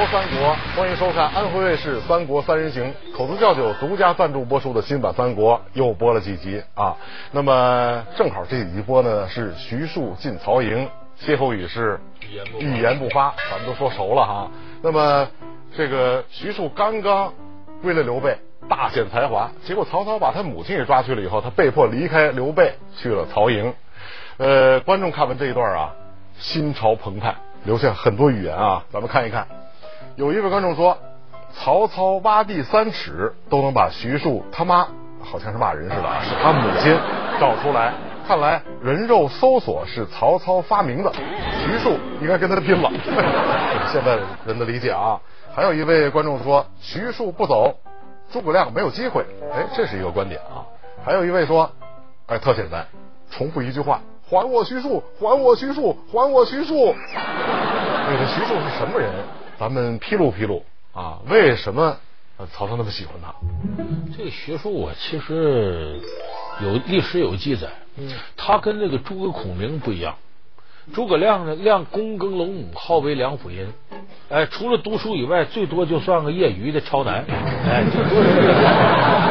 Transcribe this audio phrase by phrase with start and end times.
[0.00, 6.96] 看三国，欢迎收看安徽卫视《三国三人行》口子窖酒独家赞助播出的新版《三国》，又播了几集啊？
[7.32, 12.00] 那么正好这几集播呢是徐庶进曹营，歇后语是
[12.60, 14.50] 一言不发，咱们都说熟了哈。
[14.80, 15.28] 那么
[15.76, 17.34] 这个徐庶刚刚
[17.82, 18.38] 归了刘备，
[18.70, 23.74] 大显才华，结果曹操把他母亲也抓去了以后，他被迫离开刘备去了曹营。
[24.38, 25.92] 呃，观众看完这一段啊，
[26.38, 27.34] 心潮澎湃。
[27.64, 29.46] 留下很多语言啊，咱们看一看。
[30.16, 30.98] 有一位观众说，
[31.52, 34.86] 曹操挖地三尺都能把徐庶他妈，
[35.22, 36.96] 好像是骂人似的，是他母亲
[37.38, 37.92] 找出来。
[38.26, 42.90] 看来人肉搜索是曹操发明的，徐庶应该跟他拼了。
[43.90, 45.18] 现在人的理解啊。
[45.52, 47.74] 还有一位观众说，徐庶不走，
[48.30, 49.24] 诸葛亮没有机会。
[49.52, 50.62] 哎，这是一个观点啊。
[51.04, 51.68] 还有一位说，
[52.26, 52.86] 哎，特简单，
[53.30, 54.00] 重复一句话。
[54.28, 56.94] 还我徐庶，还我徐庶，还我徐庶。
[58.06, 59.10] 这个徐庶是什么人？
[59.60, 61.18] 咱们披露披露啊！
[61.28, 61.98] 为什么
[62.50, 63.34] 曹操那么喜欢他？
[64.16, 66.00] 这个徐庶啊，其实
[66.62, 67.68] 有历史有记载。
[67.98, 70.14] 嗯，他跟那个诸葛孔明不一样。
[70.94, 73.70] 诸葛亮呢，亮躬耕龙母，号为梁甫吟。
[74.30, 77.22] 哎，除了读书以外，最多就算个业余的超男。
[77.28, 78.54] 哎，最多是这个。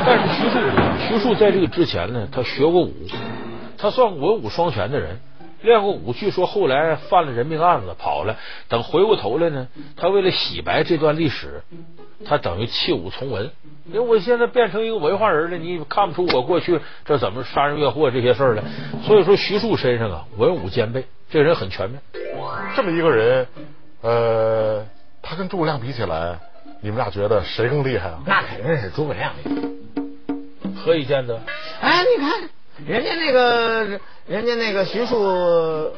[0.05, 0.59] 但是徐庶，
[1.07, 2.93] 徐庶在这个之前呢，他学过武。
[3.79, 5.19] 他算文武双全的人，
[5.61, 8.37] 练过武，据说后来犯了人命案子跑了。
[8.67, 11.61] 等回过头来呢，他为了洗白这段历史，
[12.25, 13.51] 他等于弃武从文。
[13.87, 18.63] 因为我现在变成一个文化人了，你看不出我过去这怎么杀人越货这些事儿了。
[19.03, 21.99] 所以说，徐庶身上啊，文武兼备，这人很全面。
[22.75, 23.47] 这么一个人，
[24.01, 24.85] 呃，
[25.21, 26.39] 他跟诸葛亮比起来，
[26.81, 28.19] 你们俩觉得谁更厉害啊？
[28.25, 29.33] 那肯定是诸葛亮。
[30.75, 31.41] 何以见得？
[31.81, 32.49] 哎，你看。
[32.87, 35.91] 人家那个，人家那个徐庶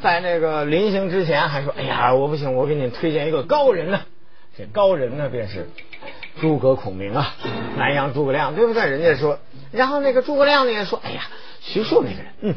[0.00, 4.00] 在那个临行之前还说：“哎呀，我不行，我给你推荐一个高人呢。
[4.56, 5.68] 这高人呢，便是
[6.40, 7.34] 诸葛孔明啊，
[7.76, 8.86] 南阳诸葛亮，对不对？
[8.86, 9.38] 人家说，
[9.72, 11.22] 然后那个诸葛亮呢也说：哎呀，
[11.60, 12.54] 徐庶那个人，嗯。”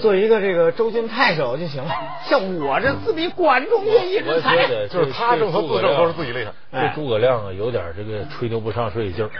[0.00, 1.90] 做一个这个周军太守就行了，
[2.24, 6.52] 像我这自比管仲乐毅之才，就是他正和自正都是自己厉害。
[6.72, 9.30] 这诸葛亮啊，有点这个吹牛不上水劲儿。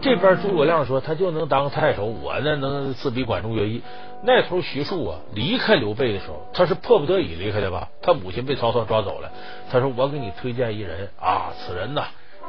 [0.00, 3.82] 这边诸葛亮说他就能当太守，我呢能自比管仲乐毅。
[4.22, 7.88] 那头徐庶啊，离开刘备的时候，他是迫不得已离开的吧？
[8.02, 9.30] 他母亲被曹操抓走了，
[9.70, 12.04] 他说我给你推荐一人啊，此人呐。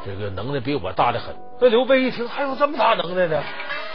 [0.06, 1.34] 这个能耐比我大的很。
[1.60, 3.42] 那刘备一听，还有这么大能耐呢？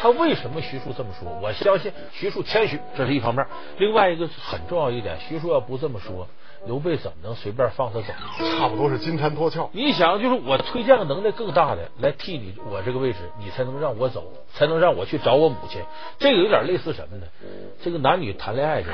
[0.01, 1.31] 他为什么徐庶这么说？
[1.43, 3.47] 我相信徐庶谦虚，这是一方面。
[3.77, 6.27] 另外一个很重要一点，徐庶要不这么说，
[6.67, 8.07] 刘备怎么能随便放他走？
[8.59, 9.69] 差不多是金蝉脱壳。
[9.73, 14.25] 你想，就是我推荐个能耐更大的来替你我这个位置，你才能让我走，
[14.55, 15.83] 才能让我去找我母亲。
[16.19, 17.27] 这个有点类似什么呢？
[17.83, 18.89] 这个男女谈恋爱的，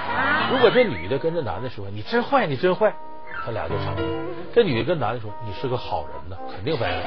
[0.50, 2.96] 如果这女的跟这男的说：“你真坏，你真坏。”
[3.46, 4.02] 他俩就成了。
[4.52, 7.02] 这女的跟男的说：“你是个好人呢，肯定白了。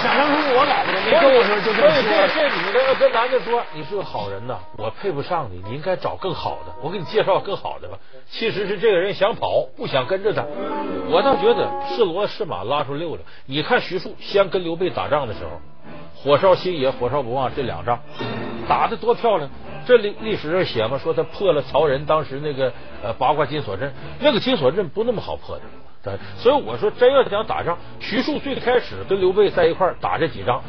[0.00, 2.28] 想当初我老婆没跟我说就这么说。
[2.28, 6.72] 这女的要跟男的说：“你是个好人呢，我配不上你，你应该找更好的。
[6.82, 7.98] 我给你介绍更好的吧。”
[8.30, 10.44] 其实是这个人想跑，不想跟着他。
[11.10, 13.18] 我倒觉得是骡是马拉出溜溜。
[13.46, 15.60] 你看徐庶先跟刘备打仗的时候，
[16.14, 17.98] 火烧新野，火烧不忘这两仗
[18.68, 19.50] 打的多漂亮。
[19.86, 22.72] 这历历史上写嘛，说他破了曹仁当时那个
[23.02, 25.62] 呃八卦金锁阵，那个金锁阵不那么好破的。
[26.02, 30.62] 对，所以我说真要想打仗，徐庶最开始跟刘备在一块打这几仗，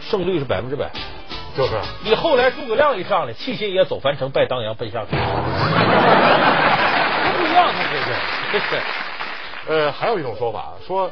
[0.00, 0.90] 胜率是百分之百。
[1.56, 1.72] 就是。
[2.04, 5.18] 你后来诸葛亮一上来，弃新野走樊城，拜当阳奔下水。
[7.36, 7.82] 不一样，他
[8.52, 8.64] 这是。
[9.68, 11.10] 呃，还有一种说法说。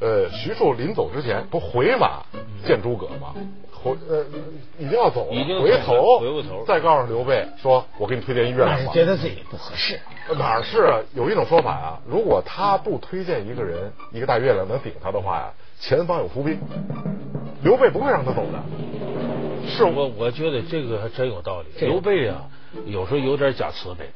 [0.00, 2.22] 呃，徐庶临走之前不回马
[2.64, 3.34] 见诸葛吗？
[3.70, 4.24] 回呃，
[4.78, 9.98] 一定要走，已经回头，回过头，再告诉刘备说：“我给你推荐一月亮觉得自己不合适。
[10.38, 11.00] 哪是啊？
[11.14, 16.58] 有一种说法啊，如果他不推荐一个人，一个大月亮能顶他的话呀，前方有伏兵，
[17.62, 18.62] 刘备不会让他走的。
[19.68, 21.68] 是我，我觉得这个还真有道理。
[21.86, 22.48] 刘备啊。
[22.86, 24.08] 有时候有点假慈悲，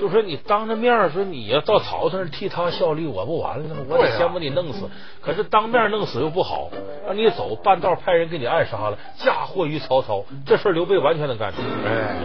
[0.00, 3.76] 就说你当着面说你要到曹操那替他效力，我不完了吗？
[3.88, 4.88] 我得先把你弄死。
[5.20, 6.70] 可是当面弄死又不好，
[7.06, 10.24] 让你走半道派人给你暗杀了，嫁祸于曹操。
[10.44, 11.90] 这事刘备完全能干出来。
[11.90, 12.16] 哎，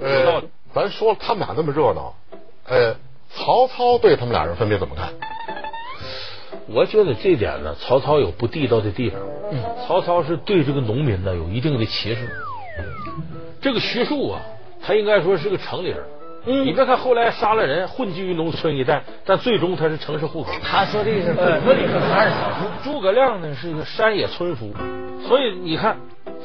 [0.00, 0.42] 呃，
[0.72, 2.14] 咱说他们俩那么热闹，
[2.68, 2.94] 呃，
[3.30, 5.12] 曹操对他们俩人分别怎么看？
[6.68, 9.20] 我觉得这点呢，曹操有不地道的地方。
[9.50, 12.28] 嗯，曹操是对这个农民呢有一定的歧视。
[13.60, 14.40] 这个徐庶啊。
[14.86, 15.98] 他应该说是个城里人，
[16.46, 20.50] 嗯，你别看后来杀了人，混迹于农村一带，但最终他是城市户口。
[20.62, 22.92] 他说的是本村里头他是小猪。
[22.92, 24.70] 诸葛亮呢是一个山野村夫，
[25.26, 25.96] 所以你看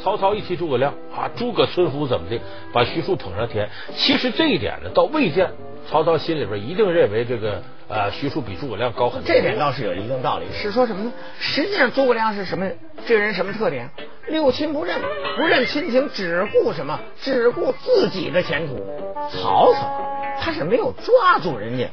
[0.09, 2.41] 曹操一提诸葛亮啊，诸葛村夫怎么的，
[2.73, 3.69] 把徐庶捧上天。
[3.94, 5.51] 其实这一点呢，倒未见
[5.88, 9.27] 曹操心里边一定认为这个呃徐庶比诸葛亮高很多。
[9.27, 10.45] 这点倒是有一定道理。
[10.51, 11.13] 是说什么呢？
[11.38, 12.71] 实际上诸葛亮是什么？
[13.06, 13.91] 这个人什么特点？
[14.29, 15.00] 六亲不认，
[15.38, 17.00] 不认亲情，只顾什么？
[17.21, 18.83] 只顾自己的前途。
[19.29, 20.11] 曹操
[20.41, 21.85] 他是没有抓住人家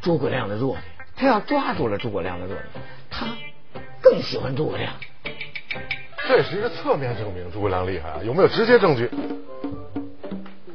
[0.00, 0.82] 诸葛亮的弱点，
[1.14, 2.66] 他要抓住了诸葛亮的弱点，
[3.10, 3.26] 他
[4.00, 4.94] 更喜欢诸葛亮。
[6.28, 9.08] 这是一个侧面证明诸葛亮厉害啊，有没有直接证据？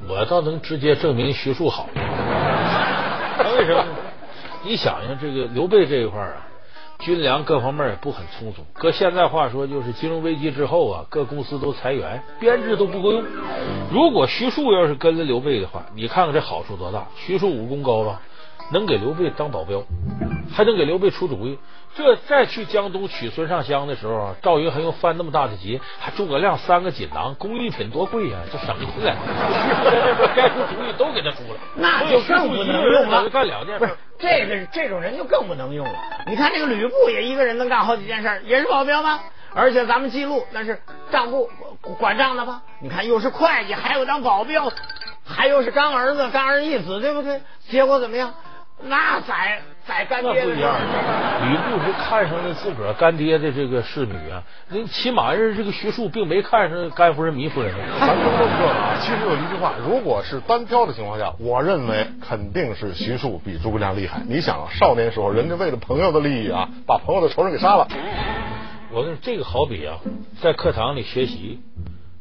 [0.08, 1.88] 我倒能直接证明徐庶好。
[1.94, 3.86] 为什么？
[4.64, 6.48] 你想想，这个刘备这一块啊，
[7.00, 8.64] 军粮各方面也不很充足。
[8.74, 13.24] 搁现在话说，就是金融危机之后啊，各公司都裁员，编制都不够用。
[13.92, 17.08] 如果徐庶要是跟了刘备的话，你看看这好处多大！
[17.16, 18.22] 徐庶武功高吧，
[18.72, 19.84] 能给刘备当保镖，
[20.54, 21.60] 还能给刘备出主意。
[21.94, 29.16] 这再去江东取孙尚香的时候，赵云还用犯那么大的急，还诸葛亮三个锦囊，工艺品多贵呀，这省下来，
[30.34, 33.30] 该出主意都给他出了，那就更不能用了。
[33.30, 35.94] 干两件事，这个这种人就更不能用了。
[36.28, 39.20] 你看这个吕布也一个人能干好几件事，也是保镖吗？
[39.54, 40.82] 而且咱们记录那是
[41.12, 41.50] 账簿
[42.00, 42.62] 管账的吧？
[42.82, 44.72] 你看又是会计，还有当保镖，
[45.26, 47.42] 还又是干儿子、干儿一子，对不对？
[47.68, 48.34] 结果怎么样？
[48.84, 50.76] 那宰宰干爹不一样，
[51.44, 57.74] 吕布是看上了自个儿干爹的这个侍女啊，那起码是这个徐庶并没看上甘夫人、糜夫人。
[58.00, 64.22] 咱都这么说啊，其实有一句话，如果是单挑的情况下，我认为肯定是徐庶比诸葛亮厉害。
[64.28, 67.88] 你想，少年时候人家为了朋友的利益啊，把朋友的仇人给杀了。
[68.92, 69.98] 我跟你说这个好比啊，
[70.42, 71.60] 在课堂里学习，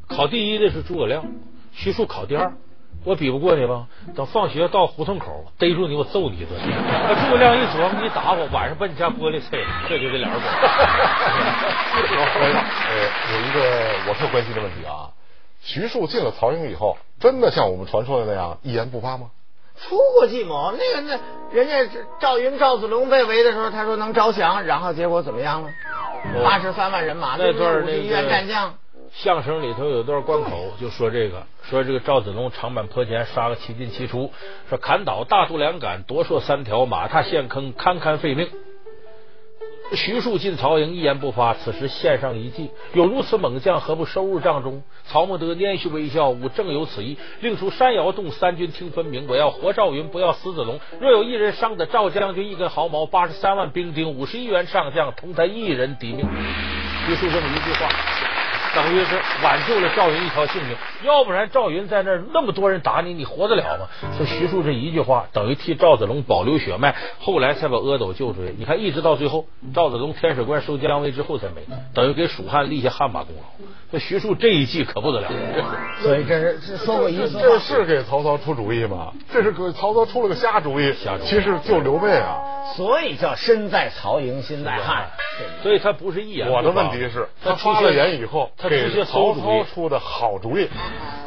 [0.07, 1.25] 考第一的是诸葛亮，
[1.73, 2.53] 徐庶考第二。
[3.03, 3.87] 我比不过你吧？
[4.15, 6.51] 等放学到胡同口逮住你，我揍你一顿。
[6.59, 10.39] 把诸葛亮一琢磨，你打我，晚上把你家玻璃碎了，这就得俩人。
[12.39, 12.93] 呃，
[13.33, 13.59] 有一个
[14.07, 15.09] 我特关心的问题啊，
[15.61, 19.31] 徐庶进了曹营以后，真的像我们传说的那样一言不发吗？
[19.77, 21.19] 出过计谋，那个那
[21.51, 25.69] 人家赵云、赵子龙被围的时候，他说能招降，然后结果怎么样了？
[26.43, 28.75] 八十三万人马，那段那个战将。
[29.13, 34.31] 相声里头有段关口就说这个，说这个赵子龙长坂坡前杀个七进七出，
[34.69, 38.49] 说砍倒大肚两杆，夺槊三条，马踏陷坑，堪堪废命。
[39.93, 44.81] 徐庶进曹营一言不发，此时献上一计，有如此猛将，何不收入帐中？
[45.05, 49.27] 曹孟德拈须微笑，吾正有此意，令出山摇动，三军听分明。
[49.27, 50.79] 我要活赵云，不要死子龙。
[51.01, 56.25] 若有一人伤得赵将军一根毫毛，八十三万兵丁，五十一员上将，同他一人抵命。
[57.05, 57.89] 徐庶这么一句话。
[58.73, 63.87] 等于是挽救了赵云一条性命，要不然赵云在那那么多人打你，你活得了吗？
[64.17, 68.51] 说徐庶这一句话，等于替赵子龙保留血脉，后来才把阿斗救出来。
[68.57, 71.61] 你看，一直到最后，赵子龙天水关收姜维之后才没，
[71.93, 73.65] 等于给蜀汉立下汗马功劳。
[73.91, 75.29] 这徐庶这一计可不得了，
[76.01, 79.11] 所以这是说过一次，这是给曹操出主意吗？
[79.31, 80.93] 这是给曹操出了个瞎主意，
[81.23, 82.39] 其实救刘备啊。
[82.77, 85.07] 所以叫身在曹营心在汉，
[85.61, 86.49] 所以他不是一言。
[86.49, 88.49] 我的问题是，他发了言以后。
[88.57, 90.69] 他直接曹操出的好主意，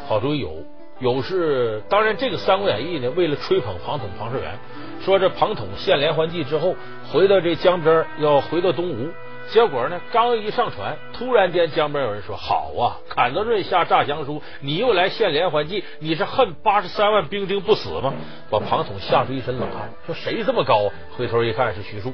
[0.07, 0.63] 好主意有
[0.97, 4.57] 有是，当然这个《三国演义》呢，为了吹捧庞统、庞士元，
[5.03, 6.75] 说这庞统献连环计之后，
[7.13, 9.11] 回到这江边要回到东吴，
[9.51, 18.13] 结果呢，刚一上船，突然间江边有人说：“好啊，阚德瑞下诈降书，你又来献连环计，你是恨八十三万兵丁不死吗？”
[18.49, 22.13] 把庞统吓出一身冷汗，说：“谁这么高？”回头一看是徐庶，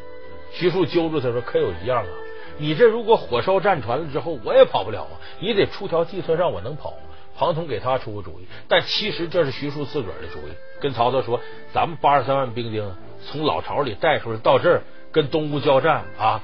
[0.52, 2.10] 徐庶揪住他说：“可有一样啊。”
[2.60, 5.18] 你这如果火烧战船了之后，我也跑不了啊！
[5.40, 6.94] 你得出条计策让我能跑。
[7.36, 10.52] 庞统给他出个主意，但其实这是徐庶自个儿的主意。
[10.80, 11.40] 跟曹操说
[11.74, 12.96] ：“咱们八十三万兵丁
[13.26, 16.44] 从老巢里带出来到这儿跟东吴交战啊，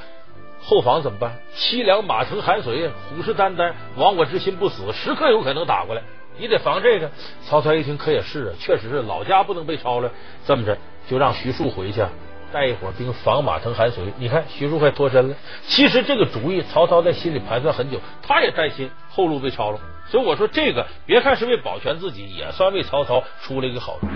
[0.61, 1.39] 后方怎么办？
[1.55, 6.01] 凄凉马腾寒水，虎视眈眈，亡我之心不死，时刻有可能打过来。
[6.37, 7.09] 你得防这个。”
[7.47, 10.11] 曹操一听，可也是啊，确实是老家不能被抄了。
[10.45, 10.77] 这么着，
[11.09, 12.03] 就让徐庶回去。
[12.49, 15.35] 带一伙兵防马腾寒水，你看徐庶快脱身了。
[15.67, 19.79] 其实这个主意，曹操在心里盘算很久，他也担心后路被抄了。
[20.09, 24.09] 所以我说这个，别看是为保全自己，也算为曹操出了一个好主意。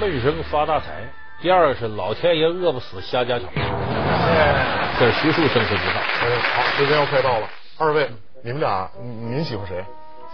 [0.00, 3.46] 闷声发大财，第二个是老天爷饿不死瞎家巧。
[5.00, 5.94] 这是徐庶生存之道。
[6.54, 8.08] 好，时间要快到了，二位，
[8.44, 9.84] 你们俩您喜欢谁？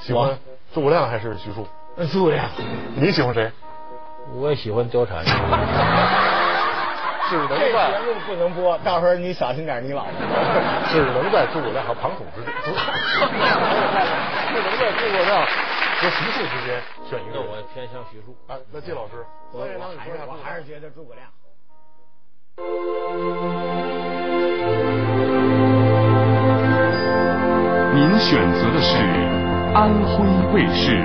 [0.03, 0.39] 喜欢
[0.75, 1.67] 诸葛亮还是徐庶？
[2.13, 2.45] 诸葛亮。
[2.95, 3.51] 你喜欢谁？
[4.35, 5.25] 我也喜欢貂蝉。
[7.31, 10.13] 只能在节目不能播，到时候你小心点，你老婆。
[10.93, 12.71] 只能在诸葛亮和庞统之间，只
[14.61, 15.47] 能在诸葛亮
[16.01, 18.57] 说徐庶之间选一个，我偏向徐庶啊。
[18.71, 21.29] 那季老师，我我还是我还是觉得诸葛亮。
[27.95, 28.97] 您选择的是
[29.75, 30.25] 安徽
[30.55, 30.97] 卫视。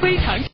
[0.00, 0.42] 非常。